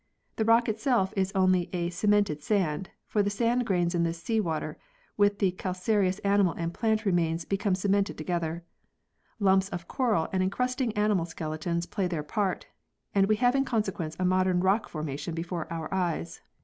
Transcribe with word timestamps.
The 0.37 0.45
rock 0.45 0.67
itself 0.67 1.13
is 1.15 1.31
only 1.35 1.69
a 1.73 1.91
"cemented 1.91 2.41
sand," 2.41 2.89
for 3.05 3.21
the 3.21 3.29
sand 3.29 3.67
grains 3.67 3.93
in 3.93 4.01
this 4.01 4.17
sea 4.19 4.39
water 4.39 4.79
with 5.15 5.37
the 5.37 5.51
calcareous 5.51 6.17
animal 6.25 6.53
and 6.53 6.73
plant 6.73 7.05
remains 7.05 7.45
become 7.45 7.75
cemented 7.75 8.17
together. 8.17 8.63
Lumps 9.39 9.69
of 9.69 9.87
coral 9.87 10.27
and 10.33 10.41
encrusting 10.41 10.91
animal 10.93 11.25
skeletons 11.27 11.85
play 11.85 12.07
their 12.07 12.23
part, 12.23 12.65
and 13.13 13.27
we 13.27 13.35
have 13.35 13.53
in 13.53 13.63
consequence 13.63 14.15
a 14.19 14.25
modern 14.25 14.59
rock 14.59 14.89
formation 14.89 15.35
before 15.35 15.71
our 15.71 15.87
eyes. 15.93 16.41